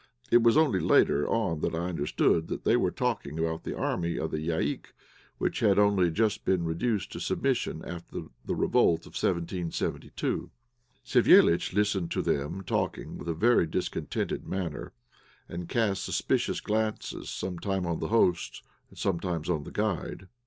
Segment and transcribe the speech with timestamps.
[0.31, 4.17] It was only later on that I understood that they were talking about the army
[4.17, 4.85] of the Yaïk,
[5.37, 10.49] which had only just been reduced to submission after the revolt of 1772.
[11.05, 14.91] Savéliitch listened to them talking with a very discontented manner,
[15.47, 20.27] and cast suspicious glances, sometimes on the host and sometimes on the guide.